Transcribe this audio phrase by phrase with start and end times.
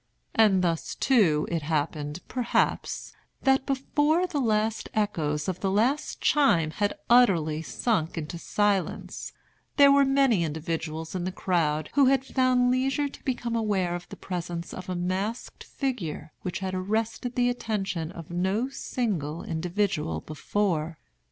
[0.33, 3.13] And thus, too, it happened, perhaps,
[3.43, 9.31] that before the last echoes of the last chime had utterly sunk into silence,
[9.77, 14.09] there were many individuals in the crowd who had found leisure to become aware of
[14.09, 20.21] the presence of a masked figure which had arrested the attention of no single individual
[20.21, 20.97] before.